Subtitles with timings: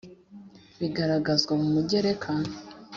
[0.79, 2.29] bigaragazwa mu Mugereka